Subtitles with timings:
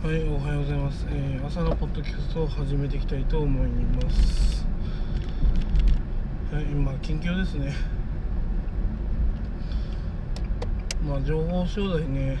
[0.00, 1.04] はい、おはようございます。
[1.10, 4.64] えー朝のポッドキャストを始めていきたいと思います。
[6.52, 7.74] はい、今、近況ですね。
[11.04, 12.38] まあ、情報商材ね、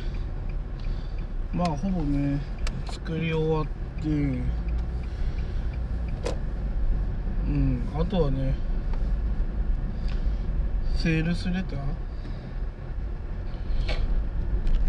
[1.52, 2.40] まあ、ほぼね、
[2.92, 3.64] 作り終わっ
[4.04, 4.08] て、
[7.48, 8.54] うん、あとはね、
[10.94, 12.07] セールスレター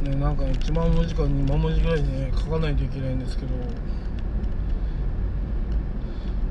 [0.04, 3.52] ね、なんか1万文字か2万文字ぐらいね書かないといけないんですけど。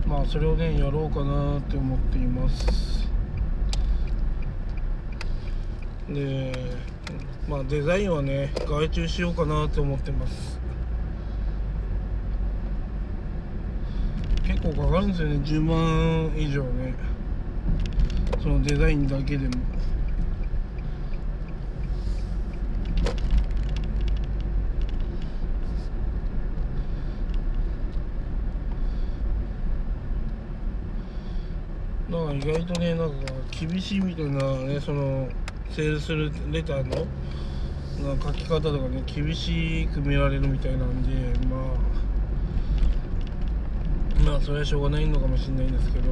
[0.06, 3.10] まあそれをねやろうかなって思っています。
[6.08, 6.52] で
[7.46, 10.58] まあデザインはね外注しようかなって思ってます。
[14.46, 16.94] 結構かかるんですよね10万以上ね。
[18.42, 19.52] そのデザインだけでも。
[32.10, 33.16] だか意外とねなんか
[33.50, 35.28] 厳しいみたいなねその
[35.70, 36.16] セールス
[36.50, 37.06] レターの
[38.08, 41.60] なんか書き方とかね厳しく見られるみたいなんでまあ
[44.24, 46.08] まあそれはしょうがないのかもしれないんですけど。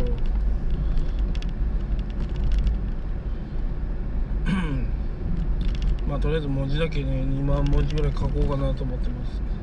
[6.07, 9.56] まあとりあえず文字だけね2万文字ぐらい書こうかなと思ってます。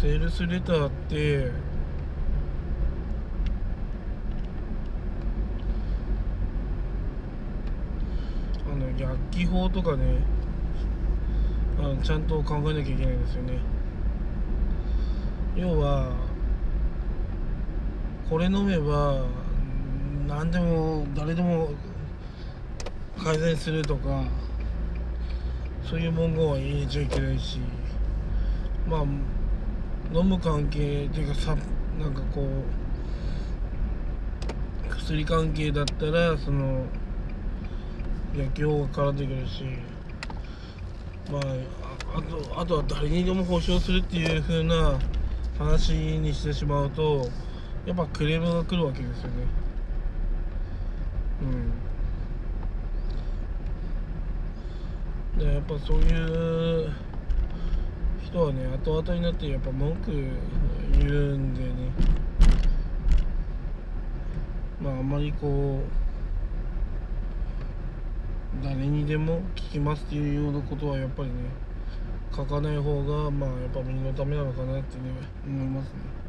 [0.00, 1.50] セールスレターって
[8.64, 10.24] あの薬機法とかね
[11.78, 13.58] あのちゃんと考えなきゃいけないんですよね。
[15.54, 16.12] 要は
[18.30, 19.26] これ飲めば
[20.26, 21.72] 何でも誰でも
[23.22, 24.24] 改善するとか
[25.82, 27.58] そういう文言は入れちゃいけないし
[28.88, 29.04] まあ
[30.12, 31.56] 飲む関係っていうかさ
[31.98, 32.46] なんかこう
[34.88, 36.84] 薬関係だったらその
[38.36, 39.62] 薬用が絡んでくるし
[41.30, 41.44] まああ
[42.18, 44.98] あとあとは誰にでも保証するっていう風な
[45.58, 47.28] 話にしてしまうと
[47.86, 49.46] やっぱクレームが来るわけですよね。
[55.36, 55.38] うん。
[55.38, 56.92] でやっぱそういう
[58.24, 60.10] 人はね後々になってやっぱ文句
[60.98, 61.70] 言うんでね。
[64.82, 65.80] まああまりこ
[68.62, 71.34] う誰にでも聞きますっていうようなことはやっぱりね
[72.34, 75.04] 書かない方がまあやっぱ身のためなのかなってね
[75.46, 76.20] 思いますね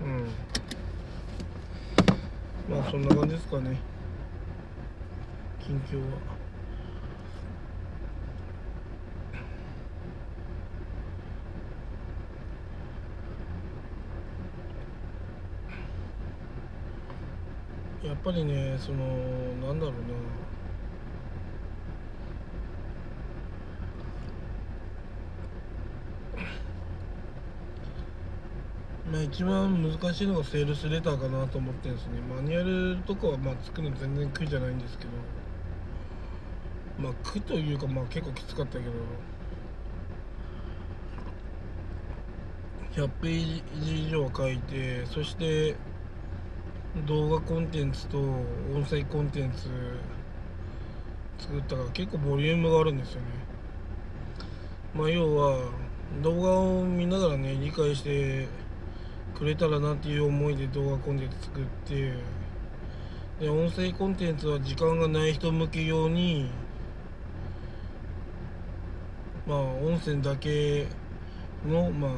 [0.00, 0.28] うん
[2.76, 3.76] まあそんな感じですかね。
[5.60, 6.36] 近況は。
[18.04, 18.98] やっぱりねその
[19.66, 20.45] なんだろうな。
[29.26, 32.20] 一番難しいのがセールスレターかなと思ってるんですね。
[32.32, 35.10] マニュアルとかはまあ作るの全然苦じゃないんですけど。
[36.98, 38.92] まあ苦というかまあ結構きつかったけど。
[42.94, 45.76] 100ページ以上書いてそして
[47.06, 49.68] 動画コンテンツと音声コンテンツ
[51.38, 53.26] 作ったから結構ボリュームがあるんですよね。
[54.94, 55.58] まあ要は
[56.22, 58.46] 動画を見ながらね理解して
[59.36, 62.14] くれたらなっていう思いで動画コンテンツ作って
[63.38, 66.48] で音声コンテンツは時間がない人向け用に
[69.46, 70.86] まあ音声だけ
[71.68, 72.10] のまあ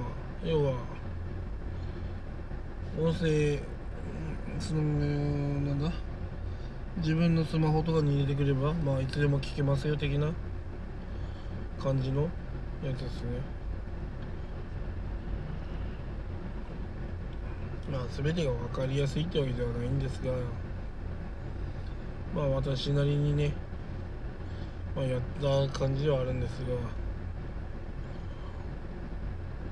[0.44, 0.74] 要は
[2.96, 3.58] 音声
[4.60, 5.90] そのなんだ？
[6.98, 10.32] 自分のスマホとかに入れてくればまあいつでも聞けますよ的な
[11.80, 12.22] 感じの
[12.84, 13.57] やつですね。
[17.90, 20.32] まあ全てが分かりやすいってわけではないんですが
[22.34, 23.52] まあ私なりにね
[24.98, 26.74] まあ、やった感じではあるんですが、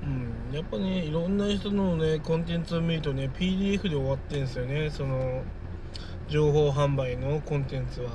[0.03, 5.43] うん、やっぱねいろんな人のねコンテンツを見るとね PDF で終わってんですよねその
[6.29, 8.11] 情報販売のコンテンツは。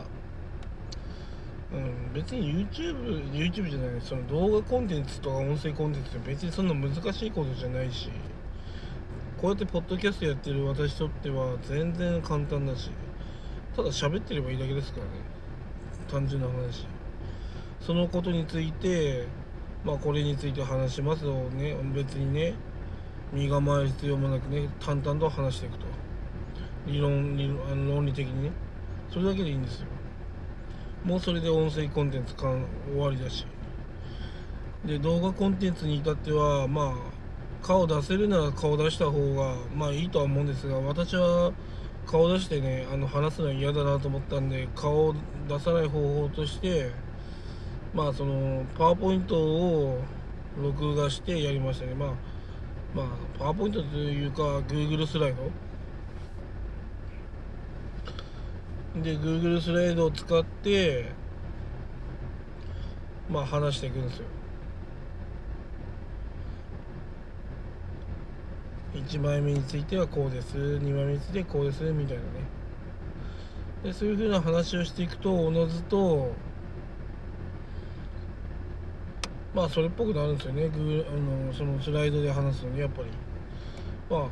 [1.72, 8.10] うん、別に YouTube, YouTube じゃないその動画コンテンツとか音声コンテンツって別にそんな難しいことじゃないし
[9.42, 12.92] こうやってポッドキャストやってる私にとっては全然簡単だし
[13.74, 15.10] ただ喋ってればいいだけですからね。
[16.08, 16.86] 単純な話。
[17.80, 19.26] そのことについて
[19.82, 22.54] まあこれについて話しますをね別にね
[23.32, 25.86] 身構える必要もなくね淡々と話していくと。
[26.86, 28.52] 理論理論論理的にね。
[29.10, 29.86] それだけでいいんですよ。
[31.02, 32.42] もうそれで音声コンテンツか
[32.92, 33.44] 終わりだし。
[34.84, 37.12] で動画コンテンツに至ってはまあ
[37.62, 41.53] 顔出せるなら顔出した方がまあいいとは思うんですが私は
[42.06, 45.14] 顔出してねあの話すのは嫌だなと思ったんで顔を
[45.49, 46.91] 出さない方法として
[47.94, 50.00] まあそのパワーポイントを
[50.61, 51.94] 録画してやりましたね。
[51.94, 52.09] まあ
[52.94, 53.06] まあ
[53.38, 55.35] パワーポイントというか Google スライ
[58.94, 59.00] ド。
[59.00, 61.12] で Google スライドを使って
[63.31, 64.25] まあ話していくんですよ。
[68.94, 70.56] 1枚目についてはこうです。
[70.56, 71.82] 2枚目についてはこうです。
[71.84, 72.28] みたいなね。
[73.84, 76.32] でそういうふうな話をしていくとおのずと
[79.54, 80.64] まあそれっぽくなるんですよね。
[80.64, 81.12] Google あ
[81.46, 83.08] のそのスライドで話すのにやっぱり。
[84.10, 84.28] まあ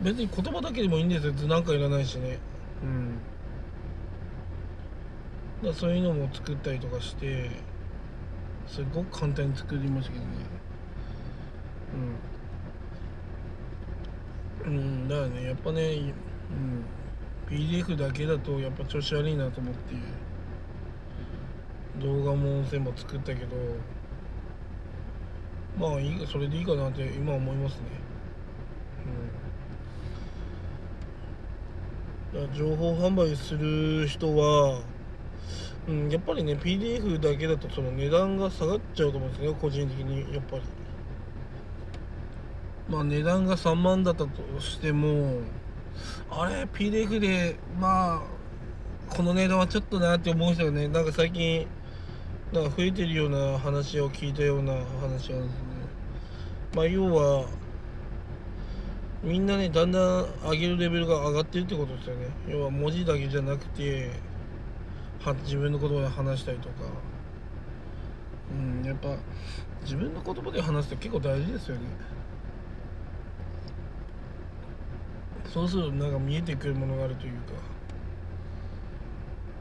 [0.00, 1.32] 別に言葉だけでもいいんですよ。
[1.32, 2.38] 図なんかいらないしね。
[2.82, 3.18] うん。
[5.62, 7.50] だそういうのも作ったりとかして
[8.66, 10.30] すごく簡単に作りましたけどね。
[11.92, 12.29] うん、
[14.64, 15.44] うん、だからね。
[15.46, 16.12] やっぱね、
[16.50, 19.94] うん、PDF だけだとやっぱ調子悪いなと思って
[22.00, 23.56] 動画も音声も作ったけど
[25.78, 27.80] まあいいそれでいいかなって今思いますね。
[32.34, 32.54] うん。
[32.54, 34.82] 情報販売する人は
[35.88, 40.62] うん、やっぱりね PDF だけだとその値段が下がっちゃうと思うんですね個人的にやっぱり。
[42.90, 45.40] まあ値段が3万だったとしても
[46.28, 48.22] あれ PDF でまあ
[49.14, 50.88] この値段はちょっとなって思う人がね。
[50.88, 51.66] なんか最近
[52.52, 55.40] なんか増えてるような話を聞いたような話なんですね。
[56.74, 57.46] まあ要は
[59.22, 62.26] みんなねだんだん上げるレベルが上がってるってことですよね。
[62.48, 64.10] 要は文字だけじゃなくて
[65.20, 66.74] は自分の言葉で話したりとか。
[68.52, 69.16] うんやっぱ
[69.82, 71.82] 自分の言葉で話すって結構大事ですよね。
[75.52, 77.38] そうするとなんか見えてくるものがあるというか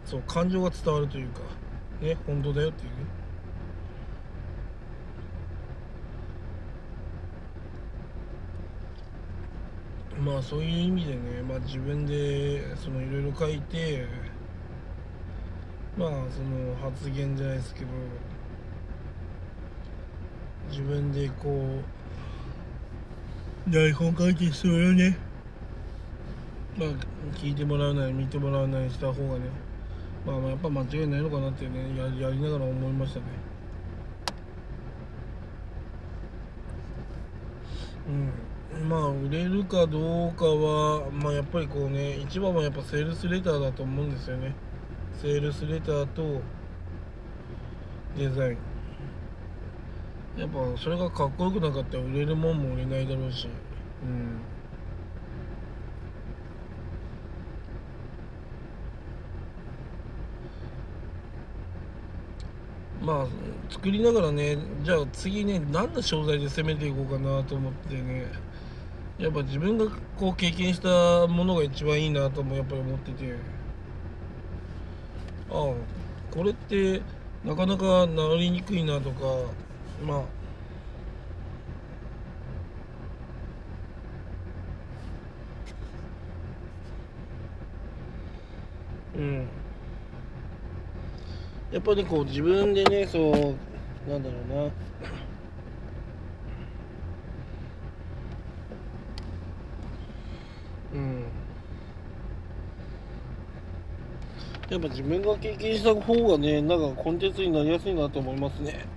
[0.06, 1.42] そう感情が伝わるというか
[2.00, 2.96] ね本当だよっていうね。
[10.20, 14.06] まあそういう意味でね、まあ、自分でそのいろいろ書いて
[15.98, 17.88] まあその発言じゃないですけど
[20.70, 21.82] 自分でこ
[23.68, 25.29] う台本書いてそれをね。
[26.80, 26.90] まあ
[27.36, 29.42] 聞いてもらうなり見てもらうなりした方がね
[30.26, 33.26] まあまあやっぱ間違いないのかなってねややりながら思いましたね。
[38.08, 38.90] うん。
[38.90, 44.56] まあ売れるかどうかはまあやっぱりこうね一番はやっぱセールスレターだと思うんですよね。
[45.22, 46.42] セールスレターと
[48.18, 48.58] デザイン。
[50.38, 53.50] やっぱそれがかっこよくなかったら売れるもんも売れないだろうし。
[54.04, 54.59] うん。
[63.10, 63.28] まあ
[63.72, 68.28] 作りながらねじゃあ次ね何の商材で攻めていこうかなと思ってね。
[69.18, 69.86] やっぱ自分が
[70.18, 73.36] こう経験したものが一番いいなともやっぱり思ってて。
[75.52, 75.74] ああ
[76.32, 77.02] これって
[77.44, 79.52] なかなか治りにくいなとか
[80.06, 80.22] まあ。
[89.18, 89.59] うん。
[91.72, 94.72] やっぱりこう自分でねそうなんだろうな。
[100.94, 101.24] うん。
[104.70, 108.88] やっぱ自分が経験した方がねなんかコンテンツになりやすいなと思いますね。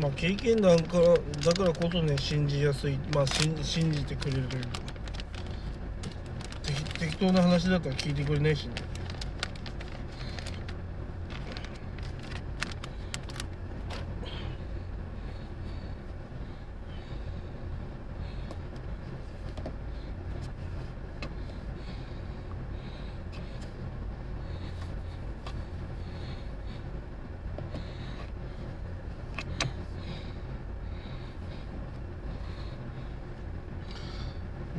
[0.00, 3.54] まあ経験談からだからこそね信じやすいまあ信
[3.92, 4.88] じてくれるというか。
[6.98, 8.74] 適当な話だから聞いてくれないしね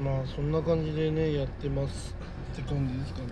[0.01, 2.15] まあそんな感じでねやってます
[2.53, 3.27] って感じですかね。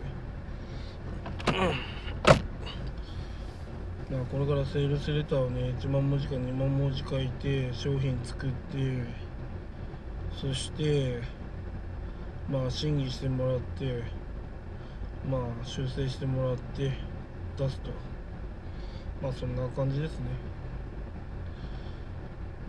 [4.11, 8.55] まあこれからセールスレターをね1万文字か2万文字書いて商品作って
[10.33, 11.21] そして
[12.51, 14.03] まあ審議してもらって
[15.31, 16.91] まあ修正してもらって
[17.57, 17.91] 出すと。
[19.23, 20.25] まあそんな感じですね。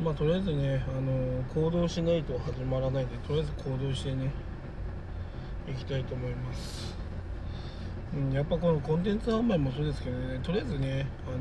[0.02, 4.30] まあとりあえずねあの行動しないと始まらないんでとりあえず行動してね
[5.68, 6.96] いきたいと思います、
[8.14, 11.38] うん、やっぱこのコンテンツ販売もそうですけどねとりあえずねあの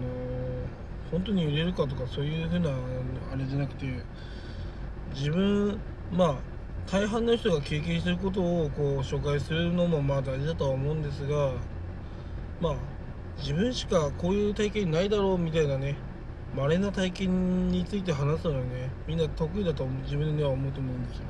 [1.12, 2.72] 本当に売れるかとかそういうふうな
[3.32, 3.86] あれじゃなくて
[5.14, 5.80] 自分
[6.12, 6.36] まあ
[6.92, 11.52] 大半の人が経験してることをこう紹介するのもまあ大事だとは思うんですが
[12.60, 12.76] まあ
[13.38, 15.96] 自分しかこういう体験ないだろうみたいなね
[16.56, 18.90] 稀な体験について話すのはね。
[19.08, 21.24] みんな得意だと自分では思うと思うんですよ。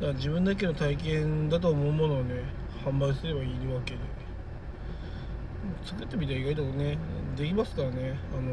[0.00, 2.42] だから自分だけの体験だと思うものをね
[2.84, 4.00] 販売すればいいわけで。
[5.84, 6.98] 作ってみたら意外とね
[7.36, 8.18] できますからね。
[8.32, 8.50] あの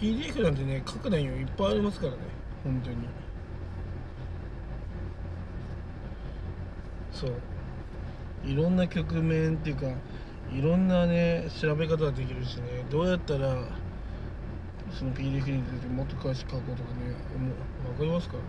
[0.00, 2.18] PDF なんてね書く内容いっぱいありますからね。
[2.64, 2.96] 本当に。
[7.12, 7.32] そう。
[8.44, 9.86] いろんな局面っていうか
[10.52, 12.84] いろんなね調べ方ができるしね。
[12.90, 13.56] どうやったら
[14.92, 17.56] その PDF についてもっと詳しく書こうとかね思う。
[17.84, 18.48] 分かりますからね。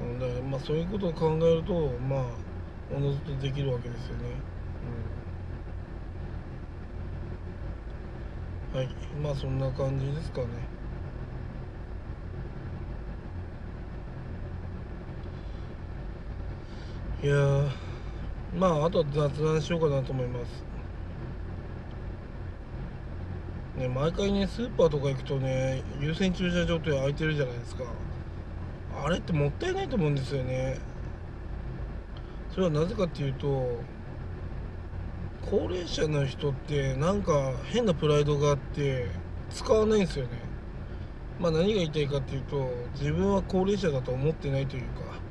[0.00, 2.24] うんだからまあそういうことを考えるとまあ
[2.94, 4.24] おのずとできるわけですよね、
[8.72, 8.88] うん、はい。
[9.22, 10.46] まあそんな感じですかね。
[17.22, 17.34] いや
[18.56, 20.64] まああと雑談しようかなと思います。
[23.76, 27.84] ね毎回ねスーパーとか行くとね優先駐車場って空いてるじゃないですか。
[29.04, 30.78] あれってもったいないと思うんですよね。
[32.52, 33.80] それはなぜかっていうと
[35.50, 39.08] 高齢者の人ってなんか変なプライドがあって
[39.50, 40.30] 使わないんですよね。
[41.40, 45.23] まあ何が言いたいかっていうと自分は高齢者だと思ってないというか。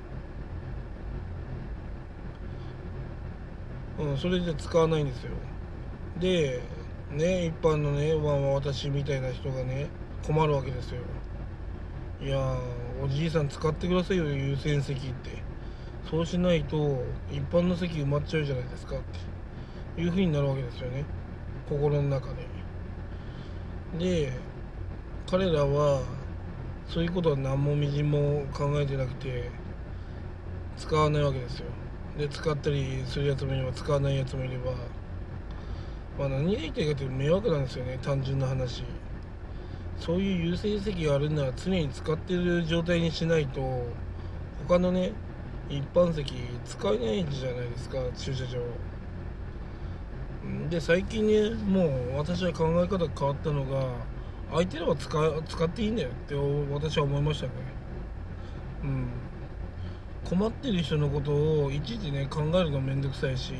[4.00, 5.31] うん、それで使わないんですよ。
[6.19, 6.62] で
[7.12, 9.88] ね一般のねわ私みたいな人がね
[10.25, 11.01] 困るわけですよ。
[12.21, 12.57] いや
[13.03, 15.43] おじいさん使ってくださいよ優先席って。
[16.09, 18.97] そうしないと一般の席埋まっちゃうじゃないですか。
[18.97, 19.00] っ
[19.95, 21.05] ていう風になるわけですよね。
[21.69, 22.47] 心の中で。
[24.00, 24.33] で
[25.29, 26.01] 彼らは
[26.88, 29.50] そういうことは何もみじんも考えてなくて
[30.77, 31.65] 使わないわけですよ。
[32.17, 34.72] で使ったりするやつもいれば使わないやつもいれば、
[36.17, 38.84] まあ、何が言いたいかというと迷惑なんですよね単純な話。
[40.00, 43.88] そういう優先席があるなら常に使ってる状態にしないと
[44.67, 45.13] 他のね
[45.70, 46.34] 一般席
[46.65, 48.60] 使えないじゃないですか駐車場。
[50.70, 53.88] で最近ねもう私は考え方変わったのが
[54.50, 55.10] 空いてれば使
[55.48, 56.36] 使っていいんだよって
[56.72, 57.51] 私は思いましたね。
[58.84, 59.23] うん。
[60.25, 61.32] 困ってる人のこと
[61.65, 63.53] をいちいちね考えるのめんどくさいし。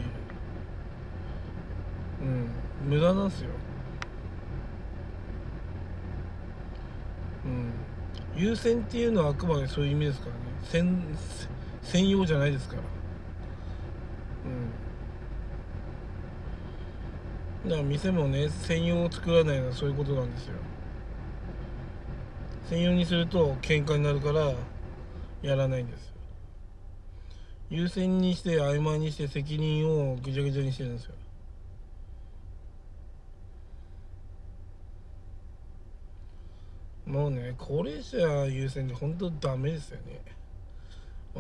[2.22, 2.50] うん。
[2.90, 3.50] 無駄なんですよ。
[7.46, 8.42] うん。
[8.42, 10.40] 優先っていうのはあくまでそういう意味ですからね。
[10.64, 11.04] 専
[11.82, 12.82] 専用じゃないですから。
[17.66, 17.70] うん。
[17.70, 20.56] だから店もね専用を作らないのはそういうことなんですよ。
[22.70, 24.54] 専用にすると喧嘩になるから
[25.42, 26.13] やらないんです
[27.74, 31.16] 優先にして曖昧にして責任をぐちゃぐちゃにしてるんですよ。
[37.08, 40.22] もうね高齢者優先で本当ダメですよね。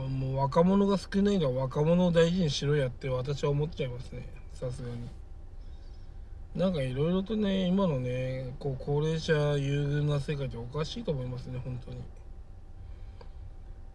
[0.09, 4.27] もう若者が少ないのは若者を大事にしろやって私は思っちゃいますね。
[4.55, 4.95] さすがに。
[6.55, 12.01] なんかいろいろとね今のねこう高齢者優遇な世界っておかしいと思いますね本当に。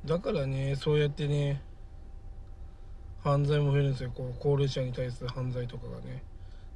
[0.04, 1.66] だからねそうやってね
[3.22, 4.12] 犯罪も増えるんですよ。
[4.14, 6.22] こう高齢者に対する犯罪とかがね。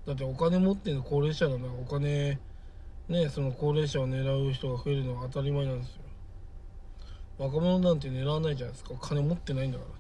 [0.07, 1.57] だってお金持ってる高齢者な。
[1.57, 2.39] らお金
[3.09, 6.03] ねその高齢者を狙う人が増えるのは当たり前なんですよ。
[7.39, 8.95] 若者なんて狙わないじゃないですか。
[9.01, 9.91] 金持ってないんだから。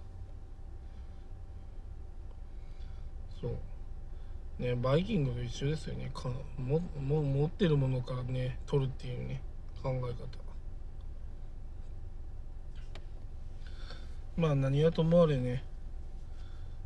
[3.41, 4.63] そう。
[4.63, 6.11] ねバイキングと一緒ですよね。
[6.13, 9.41] かもも持ってるものからね取るっていうね
[9.83, 10.15] 考え方。
[14.37, 15.65] まあ何はともあれね。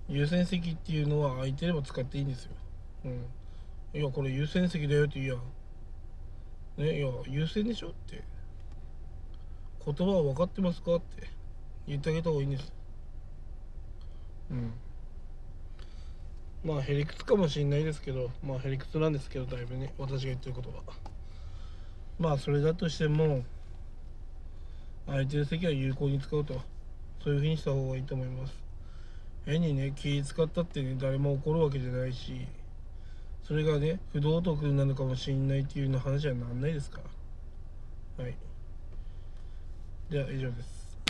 [0.09, 2.53] 優先席っていうのは空いてれば使っていいんですよ。
[3.05, 4.01] うん。
[4.01, 5.41] いやこれ優先席だよって言う
[6.79, 8.23] やねいや優先でしょって。
[9.85, 11.29] 言葉は分かってますかって。
[11.87, 12.73] 言ってあげた方がいいんです。
[14.51, 14.73] うん。
[16.65, 20.77] まあへりくつかもしれないですけどまあへりくつなんですけどだいぶね私が言ってることは。
[22.19, 23.45] まあそれだとしても
[25.07, 26.61] 空いてる席は有効に使うと。
[27.23, 28.66] そういうふうにした方がいいと思います。
[29.47, 32.47] 変にね気使ったってね誰も怒るわけじゃないし
[33.45, 37.00] それがね不道徳なのかもしんないっていうの話はなんないですか？
[38.19, 38.37] らはい。
[40.11, 40.75] では以上です。